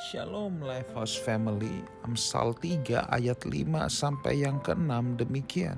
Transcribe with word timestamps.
Shalom 0.00 0.64
Lifehouse 0.64 1.20
Family, 1.20 1.84
Amsal 2.08 2.56
3 2.56 3.12
ayat 3.12 3.44
5 3.44 3.52
sampai 3.92 4.48
yang 4.48 4.56
ke-6 4.64 5.20
demikian. 5.20 5.76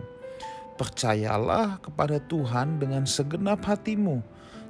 Percayalah 0.78 1.82
kepada 1.82 2.22
Tuhan 2.30 2.78
dengan 2.78 3.02
segenap 3.02 3.66
hatimu 3.66 4.22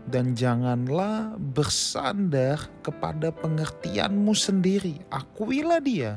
dan 0.09 0.33
janganlah 0.33 1.37
bersandar 1.37 2.65
kepada 2.81 3.29
pengertianmu 3.29 4.33
sendiri. 4.33 5.05
Akuilah 5.13 5.85
dia 5.85 6.17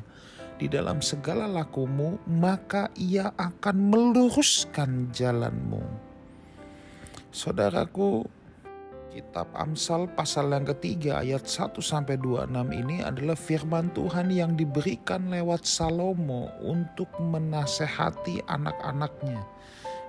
di 0.56 0.72
dalam 0.72 1.04
segala 1.04 1.44
lakumu, 1.44 2.16
maka 2.32 2.88
ia 2.96 3.36
akan 3.36 3.76
meluruskan 3.92 5.12
jalanmu. 5.12 5.84
Saudaraku, 7.36 8.24
Kitab 9.16 9.48
Amsal 9.56 10.12
pasal 10.12 10.52
yang 10.52 10.68
ketiga 10.76 11.24
ayat 11.24 11.48
1 11.48 11.80
sampai 11.80 12.20
26 12.20 12.52
ini 12.76 13.00
adalah 13.00 13.40
firman 13.40 13.88
Tuhan 13.96 14.28
yang 14.28 14.60
diberikan 14.60 15.32
lewat 15.32 15.64
Salomo 15.64 16.52
untuk 16.60 17.08
menasehati 17.24 18.44
anak-anaknya 18.44 19.40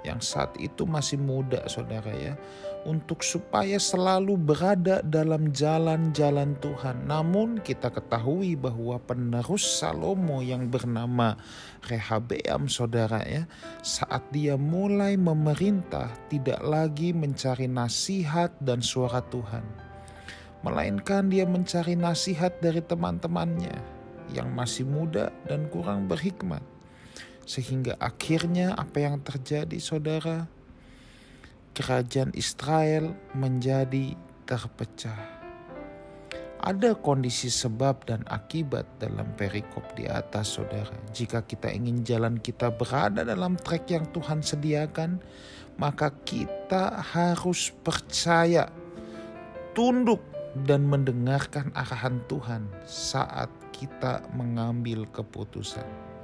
yang 0.06 0.23
saat 0.23 0.55
itu 0.62 0.87
masih 0.87 1.19
muda 1.19 1.66
saudara 1.66 2.14
ya 2.14 2.38
untuk 2.87 3.27
supaya 3.27 3.83
selalu 3.83 4.38
berada 4.38 5.02
dalam 5.02 5.51
jalan-jalan 5.51 6.55
Tuhan. 6.62 7.10
Namun 7.10 7.59
kita 7.59 7.91
ketahui 7.91 8.55
bahwa 8.55 9.02
penerus 9.02 9.66
Salomo 9.66 10.38
yang 10.38 10.70
bernama 10.70 11.34
Rehabeam 11.91 12.70
saudara 12.70 13.27
ya 13.27 13.50
saat 13.83 14.23
dia 14.30 14.55
mulai 14.55 15.19
memerintah 15.19 16.14
tidak 16.30 16.62
lagi 16.62 17.11
mencari 17.11 17.66
nasihat 17.66 18.55
dan 18.62 18.78
suara 18.78 19.19
Tuhan. 19.34 19.66
Melainkan 20.62 21.27
dia 21.27 21.42
mencari 21.42 21.98
nasihat 21.98 22.55
dari 22.62 22.80
teman-temannya 22.80 23.75
yang 24.30 24.50
masih 24.55 24.86
muda 24.86 25.30
dan 25.47 25.66
kurang 25.70 26.11
berhikmat 26.11 26.75
sehingga 27.47 27.94
akhirnya 28.02 28.75
apa 28.75 29.06
yang 29.06 29.22
terjadi 29.22 29.78
saudara? 29.78 30.50
Kerajaan 31.72 32.34
Israel 32.34 33.14
menjadi 33.38 34.19
terpecah. 34.44 35.38
Ada 36.66 36.98
kondisi 36.98 37.47
sebab 37.47 38.11
dan 38.11 38.27
akibat 38.27 38.98
dalam 38.98 39.30
perikop 39.38 39.86
di 39.94 40.11
atas 40.11 40.58
saudara. 40.58 40.98
Jika 41.14 41.47
kita 41.47 41.70
ingin 41.70 42.03
jalan 42.03 42.42
kita 42.42 42.75
berada 42.75 43.22
dalam 43.22 43.55
trek 43.55 43.86
yang 43.86 44.10
Tuhan 44.10 44.42
sediakan, 44.42 45.22
maka 45.78 46.10
kita 46.27 46.98
harus 46.98 47.70
percaya, 47.84 48.66
tunduk 49.77 50.25
dan 50.66 50.88
mendengarkan 50.88 51.70
arahan 51.77 52.19
Tuhan 52.27 52.66
saat 52.88 53.53
kita 53.70 54.25
mengambil 54.33 55.05
keputusan. 55.12 56.16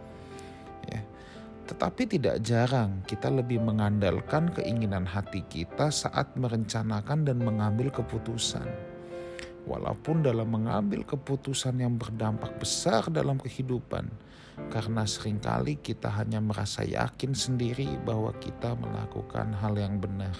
Tetapi 1.72 2.04
tidak 2.04 2.44
jarang 2.44 3.00
kita 3.08 3.32
lebih 3.32 3.56
mengandalkan 3.64 4.52
keinginan 4.52 5.08
hati 5.08 5.40
kita 5.48 5.88
saat 5.88 6.28
merencanakan 6.36 7.24
dan 7.24 7.40
mengambil 7.40 7.88
keputusan. 7.88 8.68
Walaupun 9.64 10.20
dalam 10.20 10.52
mengambil 10.52 11.00
keputusan 11.00 11.80
yang 11.80 11.96
berdampak 11.96 12.60
besar 12.60 13.08
dalam 13.08 13.40
kehidupan, 13.40 14.04
karena 14.68 15.08
sering 15.08 15.40
kali 15.40 15.80
kita 15.80 16.12
hanya 16.12 16.44
merasa 16.44 16.84
yakin 16.84 17.32
sendiri 17.32 17.88
bahwa 18.04 18.36
kita 18.36 18.76
melakukan 18.76 19.56
hal 19.56 19.72
yang 19.72 19.96
benar. 19.96 20.36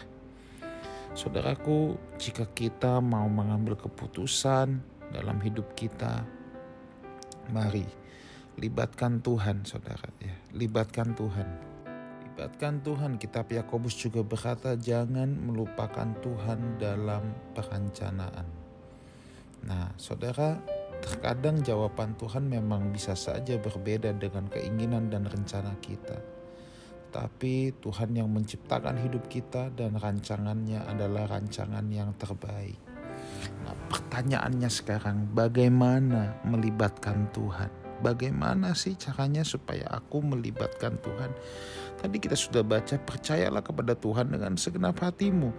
Saudaraku, 1.17 1.96
jika 2.20 2.44
kita 2.52 3.00
mau 3.00 3.24
mengambil 3.33 3.80
keputusan 3.80 4.84
dalam 5.17 5.41
hidup 5.41 5.72
kita, 5.80 6.28
mari 7.48 8.02
libatkan 8.58 9.25
Tuhan 9.25 9.64
saudara 9.64 10.08
ya. 10.20 10.34
Libatkan 10.53 11.17
Tuhan. 11.17 11.48
Libatkan 12.28 12.84
Tuhan. 12.84 13.17
Kitab 13.17 13.48
Yakobus 13.53 13.97
juga 13.97 14.20
berkata 14.24 14.77
jangan 14.77 15.29
melupakan 15.29 16.08
Tuhan 16.20 16.77
dalam 16.77 17.33
perencanaan. 17.57 18.48
Nah 19.64 19.95
saudara 19.96 20.58
terkadang 21.02 21.63
jawaban 21.63 22.14
Tuhan 22.14 22.46
memang 22.46 22.95
bisa 22.95 23.18
saja 23.18 23.58
berbeda 23.58 24.14
dengan 24.14 24.46
keinginan 24.48 25.11
dan 25.11 25.27
rencana 25.27 25.74
kita. 25.83 26.19
Tapi 27.13 27.77
Tuhan 27.77 28.17
yang 28.17 28.33
menciptakan 28.33 28.96
hidup 28.96 29.29
kita 29.29 29.69
dan 29.77 30.01
rancangannya 30.01 30.80
adalah 30.89 31.29
rancangan 31.29 31.84
yang 31.92 32.17
terbaik. 32.17 32.80
Nah, 33.69 33.77
pertanyaannya 33.92 34.73
sekarang, 34.73 35.29
bagaimana 35.36 36.40
melibatkan 36.48 37.29
Tuhan? 37.36 37.82
Bagaimana 38.02 38.74
sih 38.74 38.98
caranya 38.98 39.46
supaya 39.46 39.86
aku 39.86 40.18
melibatkan 40.27 40.98
Tuhan? 40.98 41.30
Tadi 42.02 42.18
kita 42.18 42.35
sudah 42.35 42.67
baca, 42.67 42.98
percayalah 42.98 43.63
kepada 43.63 43.95
Tuhan 43.95 44.35
dengan 44.35 44.58
segenap 44.58 44.98
hatimu, 44.98 45.55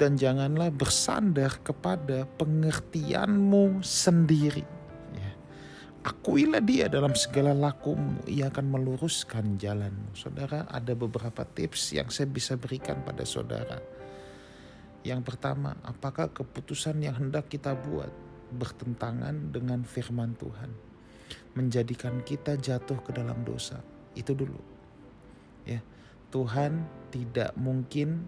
dan 0.00 0.16
janganlah 0.16 0.72
bersandar 0.72 1.60
kepada 1.60 2.24
pengertianmu 2.40 3.84
sendiri. 3.84 4.64
Ya. 5.12 5.32
Akuilah 6.00 6.64
Dia 6.64 6.88
dalam 6.88 7.12
segala 7.12 7.52
lakumu, 7.52 8.24
Ia 8.24 8.48
akan 8.48 8.72
meluruskan 8.72 9.60
jalanmu. 9.60 10.16
Saudara, 10.16 10.64
ada 10.72 10.96
beberapa 10.96 11.44
tips 11.44 11.92
yang 11.92 12.08
saya 12.08 12.32
bisa 12.32 12.56
berikan 12.56 13.04
pada 13.04 13.28
saudara. 13.28 13.76
Yang 15.04 15.28
pertama, 15.28 15.76
apakah 15.84 16.32
keputusan 16.32 17.04
yang 17.04 17.20
hendak 17.20 17.52
kita 17.52 17.76
buat 17.76 18.08
bertentangan 18.56 19.52
dengan 19.52 19.84
firman 19.84 20.32
Tuhan? 20.40 20.91
Menjadikan 21.52 22.24
kita 22.24 22.56
jatuh 22.56 22.98
ke 23.04 23.12
dalam 23.12 23.44
dosa. 23.44 23.80
Itu 24.16 24.32
dulu. 24.32 24.60
Ya. 25.68 25.80
Tuhan 26.32 26.88
tidak 27.12 27.52
mungkin 27.60 28.24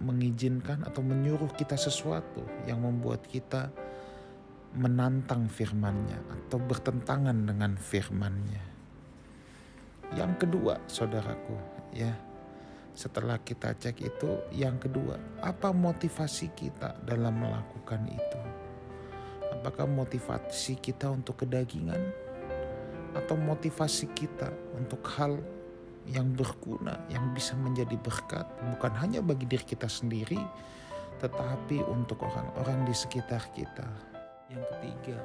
mengizinkan 0.00 0.86
atau 0.86 1.04
menyuruh 1.04 1.52
kita 1.52 1.76
sesuatu 1.76 2.40
yang 2.64 2.80
membuat 2.80 3.26
kita 3.28 3.68
menantang 4.70 5.50
firman-Nya 5.50 6.18
atau 6.30 6.62
bertentangan 6.62 7.34
dengan 7.34 7.74
firman-Nya. 7.74 8.64
Yang 10.14 10.32
kedua, 10.46 10.78
saudaraku, 10.86 11.58
ya. 11.94 12.14
Setelah 12.90 13.38
kita 13.38 13.70
cek 13.78 14.02
itu, 14.02 14.30
yang 14.50 14.78
kedua, 14.78 15.14
apa 15.42 15.70
motivasi 15.70 16.50
kita 16.54 16.98
dalam 17.06 17.38
melakukan 17.38 18.02
itu? 18.10 18.40
Apakah 19.54 19.86
motivasi 19.86 20.78
kita 20.78 21.10
untuk 21.10 21.46
kedagingan 21.46 22.29
atau 23.14 23.34
motivasi 23.34 24.10
kita 24.14 24.50
untuk 24.78 25.02
hal 25.18 25.38
yang 26.08 26.32
berguna, 26.34 26.96
yang 27.12 27.30
bisa 27.36 27.54
menjadi 27.58 27.94
berkat, 28.00 28.46
bukan 28.74 28.92
hanya 28.98 29.20
bagi 29.20 29.46
diri 29.46 29.62
kita 29.62 29.86
sendiri, 29.86 30.40
tetapi 31.20 31.84
untuk 31.86 32.24
orang-orang 32.24 32.88
di 32.88 32.94
sekitar 32.96 33.52
kita. 33.52 33.86
Yang 34.50 34.64
ketiga, 34.74 35.18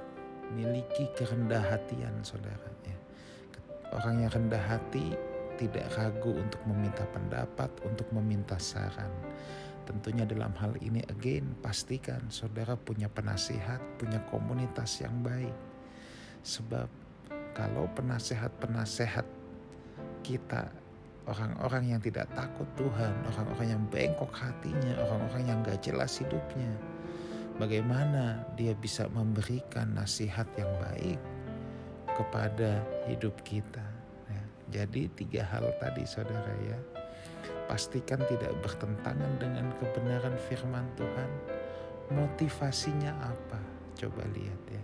miliki 0.53 1.09
kerendah 1.17 1.63
hatian 1.63 2.13
saudara. 2.21 2.69
Ya. 2.85 2.97
Orang 3.95 4.21
yang 4.21 4.29
rendah 4.29 4.61
hati 4.61 5.15
tidak 5.55 5.87
ragu 5.95 6.35
untuk 6.35 6.61
meminta 6.67 7.07
pendapat, 7.09 7.71
untuk 7.87 8.05
meminta 8.11 8.59
saran. 8.59 9.09
Tentunya 9.85 10.25
dalam 10.25 10.51
hal 10.57 10.75
ini 10.81 10.99
again 11.07 11.55
pastikan 11.61 12.27
saudara 12.27 12.75
punya 12.75 13.07
penasihat, 13.07 13.79
punya 14.01 14.19
komunitas 14.27 14.99
yang 14.99 15.15
baik. 15.23 15.53
Sebab 16.41 17.04
kalau 17.55 17.87
penasehat-penasehat 17.95 19.23
kita 20.27 20.67
orang-orang 21.25 21.95
yang 21.95 22.01
tidak 22.03 22.27
takut 22.35 22.67
Tuhan, 22.75 23.15
orang-orang 23.31 23.67
yang 23.79 23.83
bengkok 23.87 24.29
hatinya, 24.35 24.93
orang-orang 25.07 25.43
yang 25.47 25.57
gak 25.63 25.79
jelas 25.81 26.19
hidupnya, 26.19 26.69
bagaimana 27.55 28.43
dia 28.59 28.75
bisa 28.75 29.07
memberikan 29.09 29.95
nasihat 29.95 30.45
yang 30.59 30.69
baik 30.83 31.17
kepada 32.13 32.83
hidup 33.07 33.33
kita. 33.47 33.87
Ya, 34.27 34.43
jadi 34.83 35.07
tiga 35.15 35.41
hal 35.47 35.71
tadi 35.79 36.03
saudara 36.03 36.53
ya, 36.67 36.77
pastikan 37.71 38.19
tidak 38.27 38.51
bertentangan 38.59 39.31
dengan 39.39 39.71
kebenaran 39.79 40.35
firman 40.51 40.85
Tuhan. 40.99 41.31
Motivasinya 42.13 43.17
apa? 43.17 43.57
Coba 43.97 44.21
lihat 44.29 44.61
ya 44.69 44.83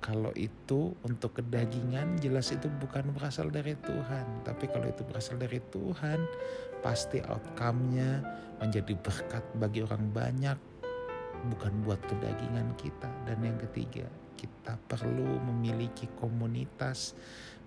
kalau 0.00 0.32
itu 0.32 0.96
untuk 1.04 1.36
kedagingan 1.36 2.16
jelas 2.24 2.50
itu 2.56 2.72
bukan 2.80 3.12
berasal 3.12 3.52
dari 3.52 3.76
Tuhan. 3.76 4.48
Tapi 4.48 4.64
kalau 4.72 4.88
itu 4.88 5.04
berasal 5.04 5.36
dari 5.36 5.60
Tuhan 5.68 6.24
pasti 6.80 7.20
outcome-nya 7.20 8.24
menjadi 8.64 8.96
berkat 8.96 9.44
bagi 9.60 9.84
orang 9.84 10.08
banyak 10.10 10.58
bukan 11.52 11.72
buat 11.84 12.00
kedagingan 12.08 12.72
kita. 12.80 13.08
Dan 13.28 13.44
yang 13.44 13.60
ketiga 13.60 14.08
kita 14.40 14.80
perlu 14.88 15.36
memiliki 15.52 16.08
komunitas 16.16 17.12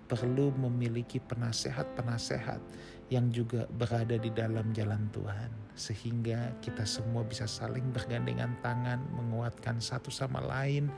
perlu 0.04 0.52
memiliki 0.56 1.18
penasehat-penasehat 1.20 2.60
yang 3.12 3.28
juga 3.32 3.68
berada 3.76 4.16
di 4.16 4.32
dalam 4.32 4.72
jalan 4.72 5.08
Tuhan 5.12 5.50
sehingga 5.74 6.54
kita 6.62 6.86
semua 6.86 7.26
bisa 7.26 7.44
saling 7.44 7.84
bergandengan 7.90 8.54
tangan 8.62 9.02
menguatkan 9.12 9.82
satu 9.82 10.08
sama 10.08 10.40
lain 10.40 10.88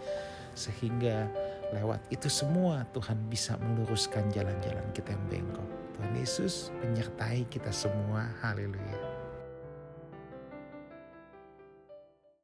sehingga 0.56 1.28
lewat 1.74 2.00
itu 2.12 2.30
semua 2.30 2.86
Tuhan 2.94 3.18
bisa 3.28 3.58
meluruskan 3.58 4.30
jalan-jalan 4.30 4.86
kita 4.94 5.12
yang 5.12 5.26
bengkok. 5.28 5.68
Tuhan 5.96 6.12
Yesus 6.16 6.70
menyertai 6.84 7.48
kita 7.48 7.72
semua. 7.72 8.28
Haleluya. 8.44 9.05